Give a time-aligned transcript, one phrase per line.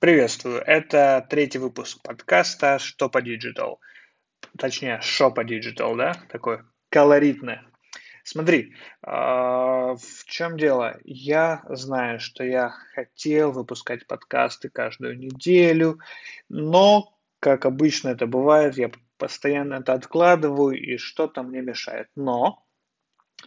[0.00, 0.62] Приветствую.
[0.62, 3.76] Это третий выпуск подкаста «Что по Digital».
[4.56, 6.14] Точнее, «Шо по Digital», да?
[6.30, 7.58] Такой колоритный.
[8.24, 10.98] Смотри, а, в чем дело?
[11.04, 15.98] Я знаю, что я хотел выпускать подкасты каждую неделю,
[16.48, 22.08] но, как обычно это бывает, я постоянно это откладываю, и что-то мне мешает.
[22.16, 22.64] Но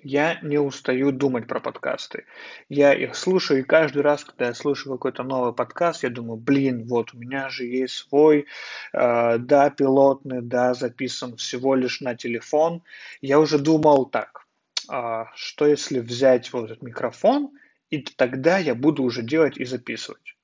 [0.04, 2.26] я не устаю думать про подкасты.
[2.70, 6.86] Я их слушаю, и каждый раз, когда я слушаю какой-то новый подкаст, я думаю, блин,
[6.86, 8.46] вот у меня же есть свой,
[8.94, 12.84] э, да, пилотный, да, записан всего лишь на телефон.
[13.22, 14.46] Я уже думал так,
[14.92, 17.52] э, что если взять вот этот микрофон,
[17.90, 20.36] и тогда я буду уже делать и записывать.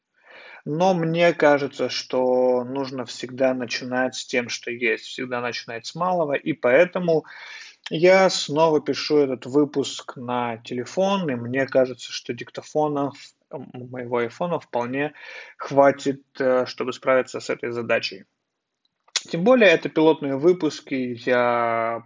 [0.65, 6.33] Но мне кажется, что нужно всегда начинать с тем, что есть, всегда начинать с малого,
[6.33, 7.25] и поэтому
[7.89, 13.15] я снова пишу этот выпуск на телефон, и мне кажется, что диктофонов
[13.51, 15.13] моего айфона вполне
[15.57, 18.25] хватит, э, чтобы справиться с этой задачей.
[19.13, 22.03] Тем более, это пилотные выпуски, я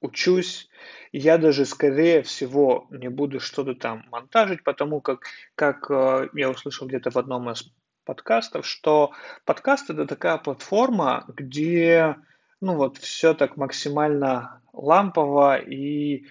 [0.00, 0.68] учусь,
[1.12, 6.86] я даже, скорее всего, не буду что-то там монтажить, потому как, как э, я услышал
[6.86, 7.70] где-то в одном из
[8.04, 9.12] подкастов, что
[9.44, 12.16] подкаст это такая платформа, где
[12.60, 16.26] ну вот все так максимально лампово и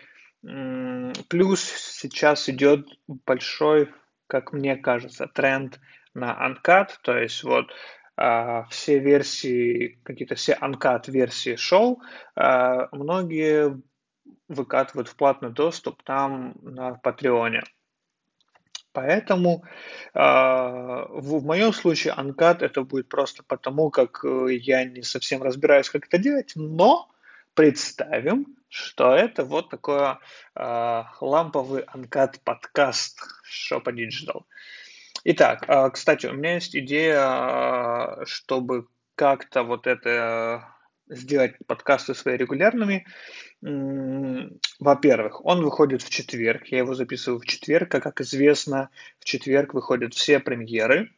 [1.30, 3.92] плюс сейчас идет большой,
[4.28, 5.80] как мне кажется, тренд
[6.14, 7.72] на Uncut, то есть вот
[8.16, 12.02] а, все версии, какие-то все Uncut версии шоу,
[12.36, 13.82] а, многие
[14.48, 17.64] выкатывают в платный доступ там на Патреоне.
[18.98, 19.64] Поэтому
[20.16, 25.44] э, в, в моем случае Uncut это будет просто потому, как э, я не совсем
[25.44, 27.08] разбираюсь, как это делать, но
[27.54, 30.02] представим, что это вот такой
[30.56, 34.46] э, ламповый Uncut подкаст Shoppa Digital.
[35.26, 40.70] Итак, э, кстати, у меня есть идея, чтобы как-то вот это
[41.10, 43.06] сделать подкасты свои регулярными.
[44.80, 49.74] Во-первых, он выходит в четверг, я его записываю в четверг, а как известно, в четверг
[49.74, 51.12] выходят все премьеры.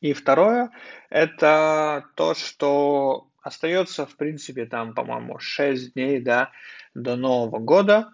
[0.00, 0.70] И второе,
[1.10, 6.50] это то, что остается, в принципе, там, по-моему, 6 дней, да,
[6.94, 8.10] до Нового года.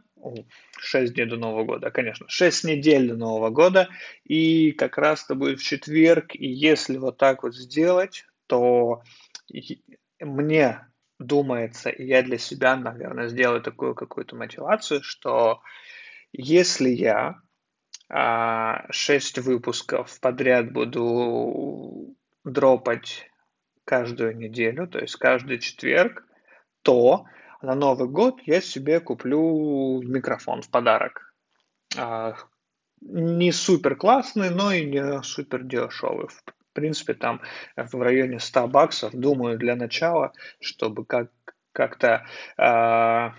[0.80, 3.88] 6 дней до Нового года, конечно, 6 недель до Нового года,
[4.24, 9.02] и как раз это будет в четверг, и если вот так вот сделать, то
[10.20, 10.86] мне
[11.18, 15.62] думается, и я для себя, наверное, сделаю такую какую-то мотивацию, что
[16.32, 17.40] если я
[18.08, 22.14] а, 6 выпусков подряд буду
[22.44, 23.30] дропать
[23.84, 26.24] каждую неделю, то есть каждый четверг,
[26.82, 27.26] то
[27.62, 31.34] на Новый год я себе куплю микрофон в подарок.
[31.96, 32.36] А,
[33.00, 36.28] не супер классный, но и не супер дешевый
[36.78, 37.40] принципе, там
[37.76, 41.30] в районе 100 баксов, думаю, для начала, чтобы как,
[41.72, 42.24] как-то,
[42.56, 43.30] э,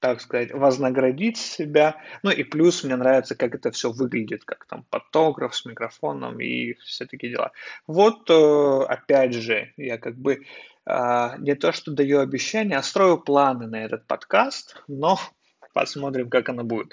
[0.00, 1.96] так сказать, вознаградить себя.
[2.22, 6.74] Ну и плюс мне нравится, как это все выглядит, как там фотограф с микрофоном и
[6.74, 7.52] все такие дела.
[7.86, 10.44] Вот, э, опять же, я как бы
[10.86, 15.18] э, не то, что даю обещания, а строю планы на этот подкаст, но
[15.72, 16.92] посмотрим, как оно будет.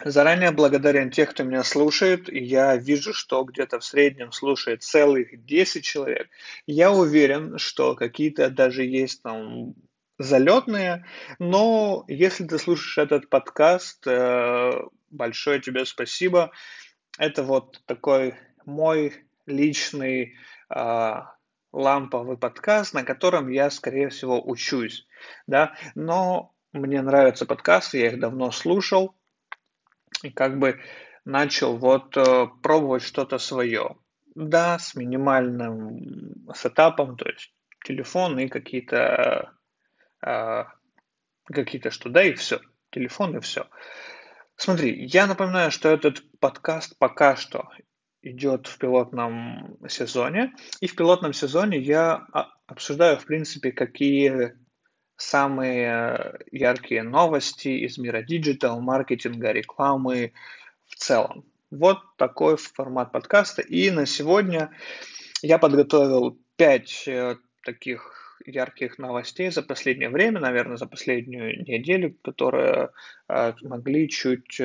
[0.00, 2.32] Заранее благодарен тех, кто меня слушает.
[2.32, 6.28] Я вижу, что где-то в среднем слушает целых 10 человек.
[6.66, 9.74] Я уверен, что какие-то даже есть там
[10.18, 11.04] залетные,
[11.38, 14.72] но если ты слушаешь этот подкаст, э,
[15.10, 16.52] большое тебе спасибо.
[17.18, 19.12] Это вот такой мой
[19.46, 20.36] личный
[20.74, 21.14] э,
[21.72, 25.06] ламповый подкаст, на котором я, скорее всего, учусь,
[25.46, 29.14] да, но мне нравятся подкасты, я их давно слушал,
[30.22, 30.80] и как бы
[31.24, 33.96] начал вот э, пробовать что-то свое.
[34.34, 37.52] Да, с минимальным сетапом, то есть
[37.84, 39.52] телефон и какие-то
[40.24, 40.64] э,
[41.44, 42.60] какие-то что, да, и все.
[42.90, 43.66] Телефон и все.
[44.56, 47.68] Смотри, я напоминаю, что этот подкаст пока что
[48.22, 50.54] идет в пилотном сезоне.
[50.80, 52.26] И в пилотном сезоне я
[52.66, 54.54] обсуждаю, в принципе, какие
[55.16, 60.32] самые э, яркие новости из мира digital, маркетинга, рекламы
[60.88, 61.44] в целом.
[61.70, 63.62] Вот такой формат подкаста.
[63.62, 64.70] И на сегодня
[65.42, 72.90] я подготовил пять э, таких ярких новостей за последнее время, наверное, за последнюю неделю, которые
[73.28, 74.60] э, могли чуть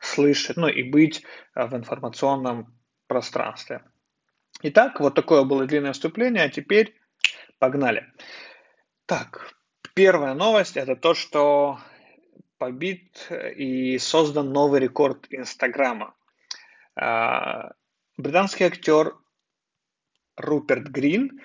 [0.00, 1.22] слышать, ну и быть
[1.54, 2.74] в информационном
[3.06, 3.82] пространстве.
[4.62, 6.94] Итак, вот такое было длинное вступление, а теперь
[7.58, 8.06] погнали.
[9.14, 9.52] Так,
[9.92, 11.78] первая новость это то, что
[12.56, 16.14] побит и создан новый рекорд Инстаграма.
[16.96, 17.72] А,
[18.16, 19.14] Британский актер
[20.38, 21.42] Руперт Грин,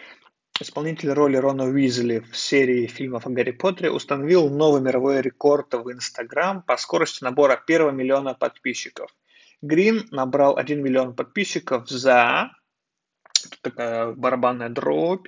[0.62, 5.92] исполнитель роли Рона Уизли в серии фильмов о Гарри Поттере, установил новый мировой рекорд в
[5.92, 9.14] Инстаграм по скорости набора первого миллиона подписчиков.
[9.62, 12.50] Грин набрал 1 миллион подписчиков за
[13.62, 15.28] такая барабанная дробь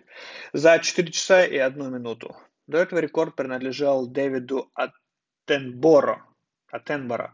[0.54, 2.36] за 4 часа и 1 минуту.
[2.68, 6.26] До этого рекорд принадлежал Дэвиду Аттенборо,
[6.72, 7.34] Аттенборо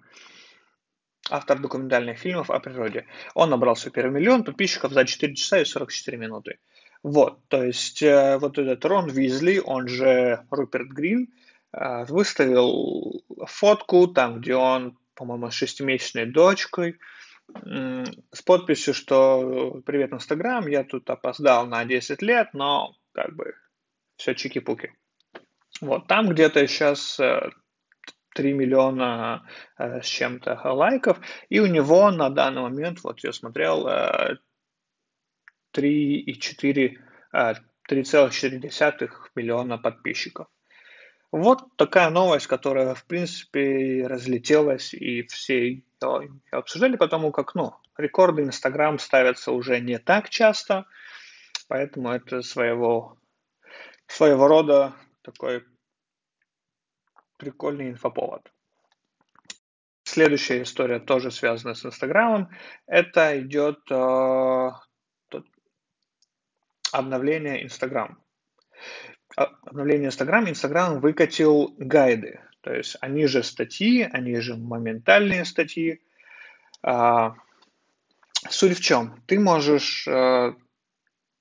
[1.29, 3.05] автор документальных фильмов о природе.
[3.33, 6.59] Он набрал свой первый миллион подписчиков за 4 часа и 44 минуты.
[7.03, 11.31] Вот, то есть э, вот этот Рон Визли, он же Руперт Грин,
[11.71, 16.97] э, выставил фотку там, где он, по-моему, с шестимесячной дочкой,
[17.47, 23.55] с подписью, что «Привет, Инстаграм, я тут опоздал на 10 лет, но как бы
[24.17, 24.93] все чики-пуки».
[25.81, 27.49] Вот, там где-то сейчас э,
[28.33, 29.47] 3 миллиона
[29.77, 31.19] э, с чем-то лайков,
[31.49, 34.37] и у него на данный момент, вот я смотрел, 3,4
[37.33, 37.53] э,
[37.89, 40.47] 3,4 э, миллиона подписчиков.
[41.31, 45.83] Вот такая новость, которая, в принципе, разлетелась, и все ее
[46.51, 50.85] обсуждали, потому как, ну, рекорды Инстаграм ставятся уже не так часто,
[51.67, 53.17] поэтому это своего,
[54.07, 55.65] своего рода такой
[57.37, 58.51] прикольный инфоповод.
[60.03, 62.49] Следующая история тоже связана с Инстаграмом.
[62.85, 64.71] Это идет э,
[66.91, 68.21] обновление Инстаграм.
[69.35, 70.47] Обновление Инстаграм.
[70.47, 72.39] Инстаграм выкатил гайды.
[72.61, 76.01] То есть они же статьи, они же моментальные статьи.
[76.83, 77.31] Э,
[78.49, 79.21] суть в чем?
[79.27, 80.53] Ты можешь э,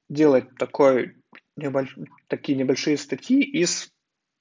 [0.08, 1.16] делать такой,
[1.56, 1.96] небольш...
[2.26, 3.92] такие небольшие статьи из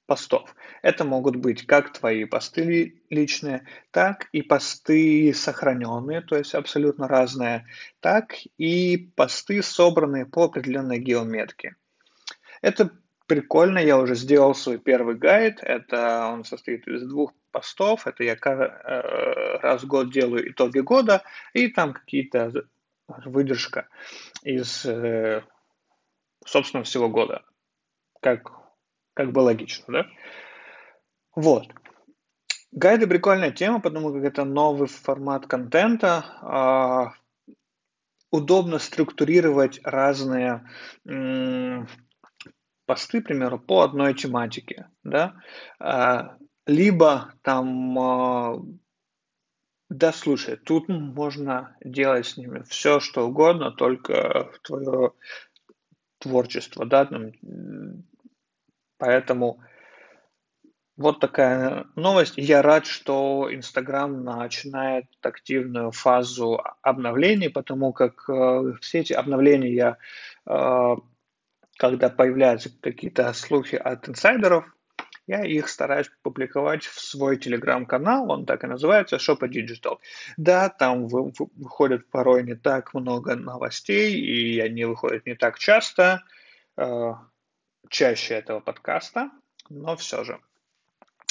[0.06, 0.54] постов.
[0.82, 7.66] Это могут быть как твои посты личные, так и посты сохраненные, то есть абсолютно разные,
[8.02, 11.76] так и посты, собранные по определенной геометке.
[12.62, 12.92] Это
[13.28, 18.36] прикольно, я уже сделал свой первый гайд, это он состоит из двух постов, это я
[18.36, 21.24] э, раз в год делаю итоги года,
[21.54, 22.52] и там какие-то
[23.08, 23.88] выдержка
[24.44, 25.44] из, э,
[26.46, 27.44] собственно, всего года,
[28.22, 28.64] как
[29.14, 30.08] как бы логично, да?
[31.36, 31.68] Вот.
[32.72, 36.26] Гайды прикольная тема, потому как это новый формат контента.
[36.42, 37.14] А,
[38.32, 40.68] удобно структурировать разные
[42.86, 45.36] посты, к примеру, по одной тематике, да?
[45.80, 48.62] А, либо там а,
[49.90, 55.12] да, слушай, тут можно делать с ними все, что угодно, только твое
[56.18, 57.08] творчество, да,
[58.98, 59.60] Поэтому
[60.96, 62.34] вот такая новость.
[62.38, 69.98] Я рад, что Инстаграм начинает активную фазу обновлений, потому как э, все эти обновления я,
[70.48, 70.96] э,
[71.78, 74.66] когда появляются какие-то слухи от инсайдеров,
[75.26, 80.00] я их стараюсь публиковать в свой телеграм-канал, он так и называется, Shoppa Digital.
[80.36, 86.24] Да, там выходит порой не так много новостей, и они выходят не так часто,
[86.78, 87.14] э,
[87.90, 89.32] чаще этого подкаста,
[89.70, 90.40] но все же.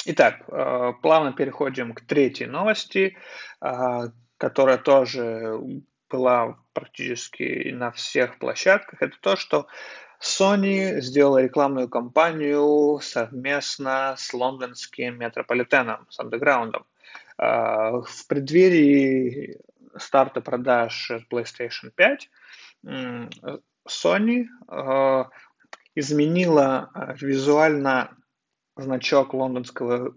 [0.06, 3.16] Итак, э, плавно переходим к третьей новости,
[3.60, 4.08] э,
[4.38, 5.60] которая тоже
[6.08, 9.02] была практически на всех площадках.
[9.02, 9.66] Это то, что
[10.22, 16.86] Sony сделала рекламную кампанию совместно с лондонским метрополитеном, с андеграундом.
[17.38, 19.58] Э, в преддверии
[19.96, 22.30] старта продаж PlayStation 5
[23.88, 24.46] Sony
[25.94, 28.16] изменила э, визуально
[28.76, 30.14] значок лондонского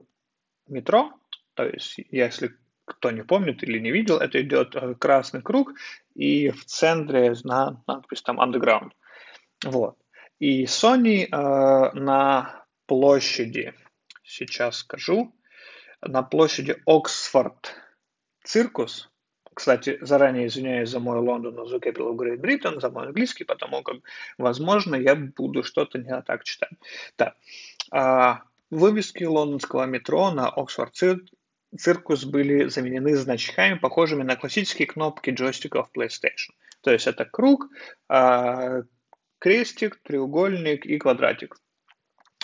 [0.67, 1.13] метро.
[1.55, 5.73] То есть, если кто не помнит или не видел, это идет красный круг,
[6.13, 8.91] и в центре на надпись там Underground.
[9.65, 9.97] Вот.
[10.39, 13.73] И Sony э, на площади,
[14.23, 15.35] сейчас скажу,
[16.01, 17.73] на площади Oxford
[18.43, 19.09] Circus,
[19.55, 23.81] кстати, заранее извиняюсь за мой London the capital of Great Britain, за мой английский, потому
[23.81, 23.97] как,
[24.37, 26.73] возможно, я буду что-то не так читать.
[27.15, 27.35] Так,
[27.91, 30.93] а, вывески лондонского метро на Oxford
[31.77, 36.51] Circus были заменены значками, похожими на классические кнопки джойстиков PlayStation.
[36.81, 37.67] То есть это круг,
[38.09, 38.83] а,
[39.39, 41.57] крестик, треугольник и квадратик.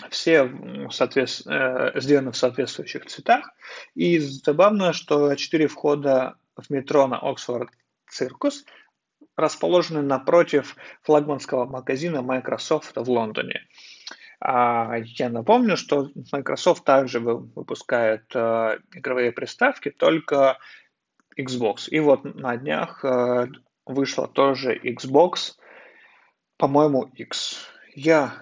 [0.10, 0.52] Все
[0.90, 1.42] соответ...
[1.46, 3.50] Э, сделаны в соответствующих цветах.
[3.96, 7.70] И забавно, что четыре входа в метро на Oxford
[8.10, 8.66] Circus,
[9.36, 13.62] расположенный напротив флагманского магазина Microsoft в Лондоне.
[14.40, 20.58] А я напомню, что Microsoft также выпускает э, игровые приставки, только
[21.38, 21.90] Xbox.
[21.90, 23.48] И вот на днях э,
[23.86, 25.54] вышла тоже Xbox,
[26.62, 27.58] по-моему, X.
[27.96, 28.36] Я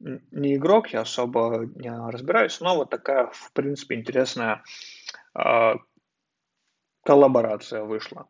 [0.00, 4.62] не игрок, я особо не разбираюсь, но вот такая, в принципе, интересная
[5.38, 5.74] э,
[7.04, 8.26] коллаборация вышла.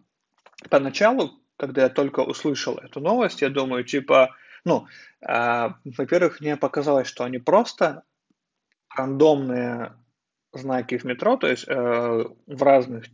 [0.69, 4.35] Поначалу, когда я только услышал эту новость, я думаю, типа,
[4.65, 4.89] ну,
[5.21, 8.03] э, во-первых, мне показалось, что они просто
[8.97, 9.93] рандомные
[10.53, 11.73] знаки в метро, то есть э,
[12.47, 13.05] в разных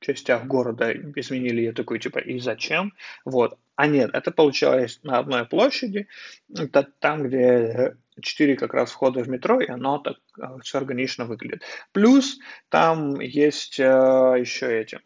[0.00, 2.92] частях города изменили, я такой, типа, и зачем?
[3.24, 3.58] Вот.
[3.76, 6.06] А нет, это получалось на одной площади,
[6.54, 11.24] это там, где четыре как раз входа в метро, и оно так э, все органично
[11.24, 11.62] выглядит.
[11.92, 12.38] Плюс
[12.68, 15.00] там есть э, еще эти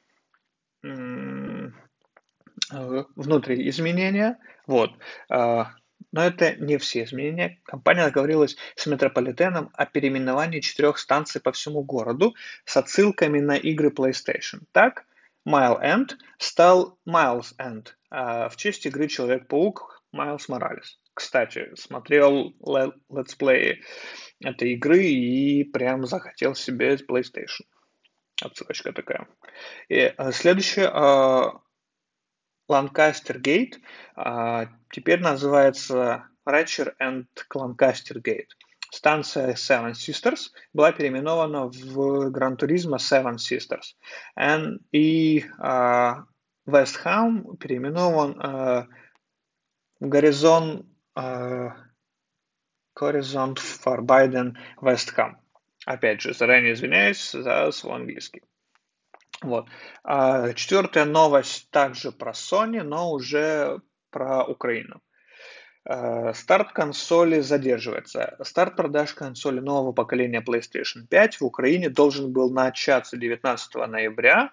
[0.83, 1.71] э,
[3.15, 4.91] внутри изменения, вот.
[5.31, 5.67] Э,
[6.15, 7.59] но это не все изменения.
[7.65, 13.89] Компания договорилась с метрополитеном о переименовании четырех станций по всему городу с отсылками на игры
[13.89, 14.61] PlayStation.
[14.71, 15.07] Так,
[15.45, 20.87] Mile End стал Miles End а, в честь игры Человек-паук Miles Morales.
[21.15, 22.55] Кстати, смотрел
[23.11, 23.83] летсплеи
[24.41, 27.67] этой игры и прям захотел себе PlayStation.
[28.41, 29.27] Отсылочка такая.
[29.89, 30.89] И а, следующее,
[32.69, 33.81] а, Lancaster Gate
[34.17, 38.51] а, теперь называется Ratcher and Lancaster Gate.
[38.95, 43.97] Станция Seven Sisters была переименована в Gran Turismo Seven Sisters.
[44.39, 46.23] And, и uh,
[46.67, 48.87] West Ham переименован uh,
[50.01, 51.73] в Горизон uh,
[52.97, 55.37] Forbidden West Ham.
[55.87, 58.43] Опять же, заранее извиняюсь за свой английский.
[59.43, 59.67] Вот.
[60.03, 65.01] А четвертая новость также про Sony, но уже про Украину.
[65.87, 68.37] А, старт консоли задерживается.
[68.43, 74.51] Старт продаж консоли нового поколения PlayStation 5 в Украине должен был начаться 19 ноября,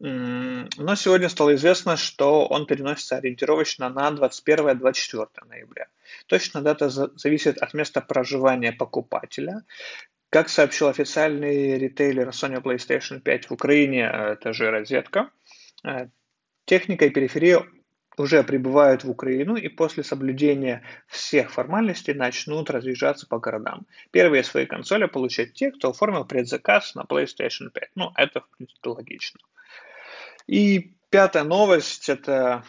[0.00, 5.88] но сегодня стало известно, что он переносится ориентировочно на 21-24 ноября.
[6.26, 9.64] Точно дата зависит от места проживания покупателя.
[10.30, 15.30] Как сообщил официальный ритейлер Sony PlayStation 5 в Украине, это же розетка,
[15.84, 16.08] э,
[16.66, 17.64] техника и периферия
[18.18, 23.86] уже прибывают в Украину и после соблюдения всех формальностей начнут разъезжаться по городам.
[24.10, 27.90] Первые свои консоли получат те, кто оформил предзаказ на PlayStation 5.
[27.94, 29.40] Ну, это, в принципе, логично.
[30.46, 32.64] И пятая новость, это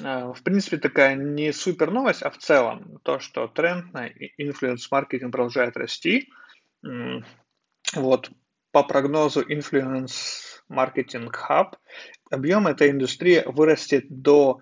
[0.00, 5.32] э, в принципе, такая не супер новость, а в целом то, что тренд на инфлюенс-маркетинг
[5.32, 6.30] продолжает расти–
[7.94, 8.30] вот
[8.72, 11.74] по прогнозу Influence Marketing Hub
[12.30, 14.60] объем этой индустрии вырастет до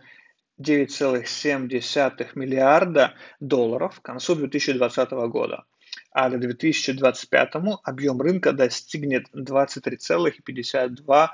[0.61, 5.65] 9,7 миллиарда долларов к концу 2020 года,
[6.13, 7.51] а к 2025
[7.83, 11.29] объем рынка достигнет 23,52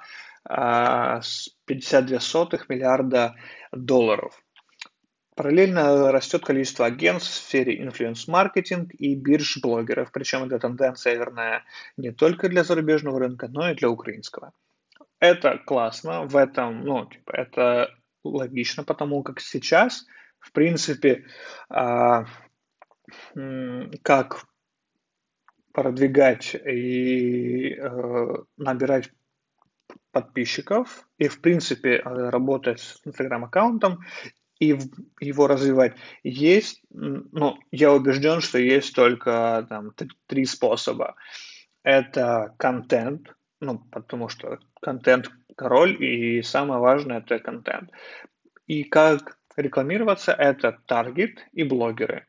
[1.67, 3.37] 52 миллиарда
[3.73, 4.43] долларов.
[5.37, 11.65] Параллельно растет количество агентств в сфере инфлюенс-маркетинг и бирж блогеров, причем эта тенденция верная
[11.97, 14.53] не только для зарубежного рынка, но и для украинского.
[15.21, 17.95] Это классно, в этом, ну, типа, это
[18.25, 20.07] логично, потому как сейчас,
[20.41, 21.27] в принципе,
[21.69, 22.25] а,
[24.03, 24.45] как
[25.73, 29.11] продвигать и э, набирать
[30.11, 34.01] подписчиков и, в принципе, работать с Инстаграм-аккаунтом
[34.61, 34.79] и
[35.21, 35.95] его развивать.
[36.23, 39.93] Есть, ну, я убежден, что есть только там
[40.27, 41.17] три способа.
[41.83, 47.91] Это контент, ну, потому что контент король, и самое важное это контент.
[48.67, 52.27] И как рекламироваться, это таргет и блогеры.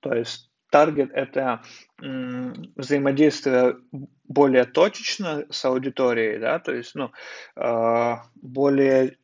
[0.00, 1.62] То есть таргет это
[1.98, 3.76] взаимодействие
[4.24, 7.12] более точечно с аудиторией, да, то есть, ну,
[7.56, 9.18] э, более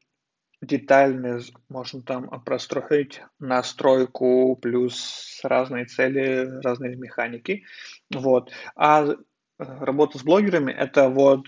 [0.60, 7.64] детально можно там простроить настройку плюс разные цели, разные механики.
[8.12, 8.50] Вот.
[8.76, 9.14] А э,
[9.58, 11.46] работа с блогерами это вот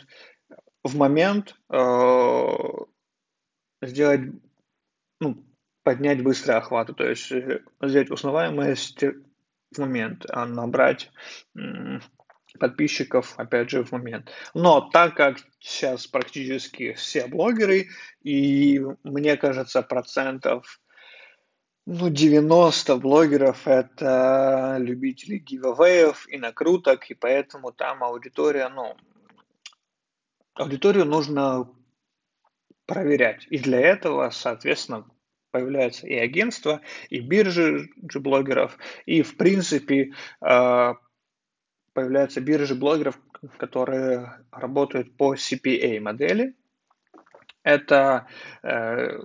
[0.82, 2.46] в момент э,
[3.82, 4.20] сделать,
[5.20, 5.44] ну,
[5.82, 11.10] поднять быстрые охваты, то есть э, взять узнаваемость в момент, а набрать
[12.58, 14.30] подписчиков, опять же, в момент.
[14.54, 17.88] Но так как сейчас практически все блогеры,
[18.22, 20.80] и мне кажется, процентов
[21.84, 28.96] ну, 90 блогеров это любители гивэвеев и накруток, и поэтому там аудитория, ну,
[30.54, 31.68] аудиторию нужно
[32.86, 33.46] проверять.
[33.50, 35.06] И для этого, соответственно,
[35.50, 36.80] появляются и агентства,
[37.10, 40.94] и биржи блогеров, и, в принципе, а,
[41.92, 43.18] появляются биржи блогеров,
[43.58, 46.56] которые работают по CPA модели.
[47.62, 48.26] Это
[48.62, 49.20] э,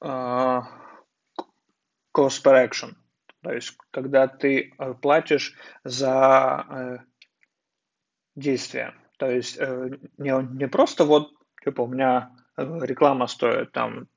[0.00, 0.60] э,
[2.16, 2.94] cost per action,
[3.42, 5.54] то есть когда ты э, платишь
[5.84, 6.98] за э,
[8.34, 8.94] действие.
[9.18, 11.32] То есть не, не просто вот,
[11.62, 14.08] типа, у меня реклама стоит там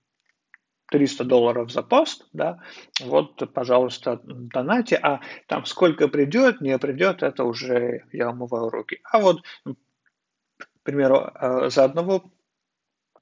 [0.93, 2.59] 300 долларов за пост, да,
[3.01, 9.00] вот, пожалуйста, донате, а там сколько придет, не придет, это уже я умываю руки.
[9.03, 11.31] А вот, к примеру,
[11.71, 12.31] за одного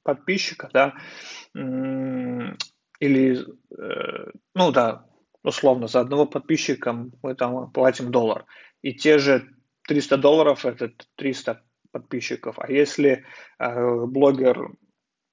[0.04, 0.96] подписчика, да,
[1.54, 3.46] или,
[4.54, 5.06] ну да,
[5.42, 6.92] условно, за одного подписчика
[7.24, 8.46] мы там платим доллар.
[8.82, 9.48] И те же
[9.88, 12.60] 300 долларов– это 300 подписчиков.
[12.60, 13.24] А если
[13.60, 14.72] э, блогер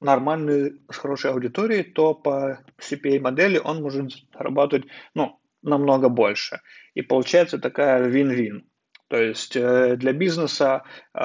[0.01, 6.61] нормальный, с хорошей аудиторией, то по CPA-модели он может зарабатывать ну, намного больше.
[6.95, 8.69] И получается такая вин-вин.
[9.09, 11.19] То есть э, для бизнеса э,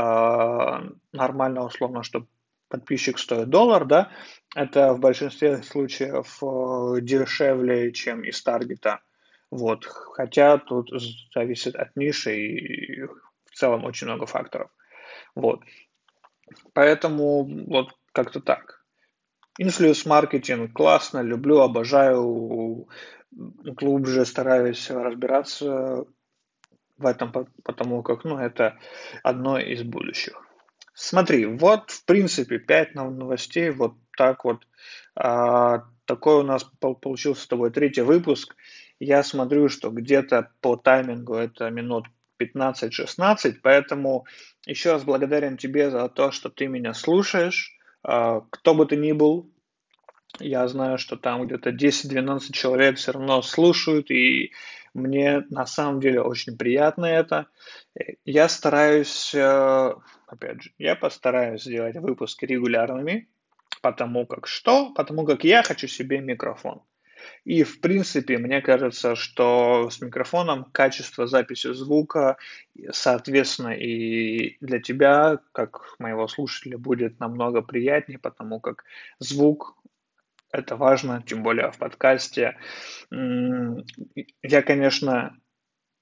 [1.12, 2.26] нормально, условно, что
[2.70, 4.12] подписчик стоит доллар, да,
[4.56, 9.02] это в большинстве случаев э, дешевле, чем из таргета.
[9.52, 9.86] Вот.
[9.86, 10.90] Хотя тут
[11.34, 14.72] зависит от ниши и в целом очень много факторов.
[15.36, 15.62] Вот.
[16.74, 18.84] Поэтому вот как-то так.
[19.60, 22.88] Инфлюенс-маркетинг классно, люблю, обожаю,
[23.32, 26.06] глубже стараюсь разбираться
[26.98, 27.32] в этом,
[27.64, 28.80] потому как ну, это
[29.24, 30.42] одно из будущих.
[30.94, 34.68] Смотри, вот в принципе 5 новостей, вот так вот.
[35.16, 38.56] А, такой у нас получился с тобой третий выпуск.
[39.00, 42.06] Я смотрю, что где-то по таймингу это минут
[42.40, 44.26] 15-16, поэтому
[44.66, 47.73] еще раз благодарен тебе за то, что ты меня слушаешь.
[48.04, 49.50] А, кто бы ты ни был,
[50.40, 54.52] я знаю, что там где-то 10-12 человек все равно слушают, и
[54.94, 57.48] мне на самом деле очень приятно это.
[58.26, 59.94] Я стараюсь, э,
[60.28, 63.30] опять же, я постараюсь сделать выпуски регулярными,
[63.82, 64.92] потому как что?
[64.94, 66.82] Потому как я хочу себе микрофон.
[67.44, 72.38] И, в принципе, мне кажется, что с микрофоном качество записи звука,
[72.92, 78.86] соответственно, и для тебя, как моего слушателя, будет намного приятнее, потому как
[79.20, 79.76] звук
[80.52, 82.58] это важно, тем более в подкасте.
[83.12, 85.36] Я, конечно,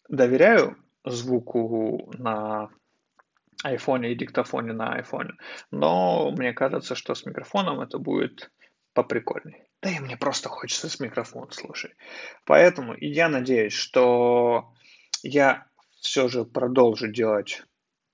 [0.09, 2.69] доверяю звуку на
[3.63, 5.33] айфоне и диктофоне на айфоне,
[5.71, 8.51] но мне кажется, что с микрофоном это будет
[8.93, 9.67] поприкольнее.
[9.81, 11.93] Да и мне просто хочется с микрофоном слушать.
[12.45, 14.73] Поэтому я надеюсь, что
[15.23, 15.65] я
[15.99, 17.63] все же продолжу делать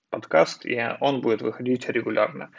[0.10, 2.52] подкаст, и он будет выходить регулярно.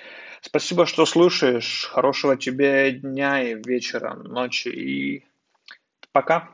[0.43, 1.89] Спасибо, что слушаешь.
[1.91, 5.27] Хорошего тебе дня и вечера, ночи и
[6.13, 6.51] пока.